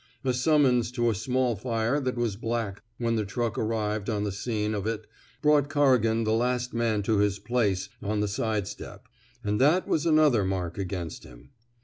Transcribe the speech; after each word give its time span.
A 0.23 0.33
summons 0.33 0.91
to 0.93 1.11
a 1.11 1.13
small 1.13 1.55
fire 1.55 1.99
that 1.99 2.15
was 2.15 2.35
black 2.35 2.81
when 2.97 3.17
the 3.17 3.23
truck 3.23 3.55
ar 3.59 3.63
rived 3.65 4.09
on 4.09 4.23
the 4.23 4.31
scene 4.31 4.73
of 4.73 4.87
it 4.87 5.05
brought 5.43 5.69
Corrigan 5.69 6.23
the 6.23 6.33
last 6.33 6.73
man 6.73 7.03
to 7.03 7.19
his 7.19 7.37
place 7.37 7.87
on 8.01 8.19
tlie 8.19 8.27
side 8.29 8.67
step; 8.67 9.07
and 9.43 9.61
that 9.61 9.87
was 9.87 10.07
another 10.07 10.43
mark 10.43 10.79
against 10.79 11.23
him. 11.23 11.51